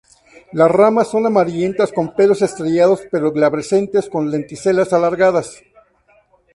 Las 0.53 0.71
ramas 0.71 1.09
son 1.09 1.27
amarillentas 1.27 1.91
con 1.93 2.15
pelos 2.15 2.41
estrellados 2.41 3.03
pero 3.11 3.31
glabrescentes, 3.31 4.09
con 4.09 4.31
lenticelas 4.31 4.93
alargadas. 4.93 5.61